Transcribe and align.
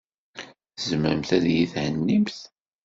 Tzemremt 0.75 1.29
ad 1.37 1.45
iyi-thennimt? 1.51 2.37